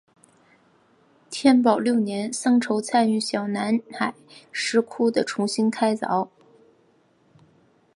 [1.29, 4.15] 天保六年僧稠参与小南海
[4.51, 6.27] 石窟的重新开凿。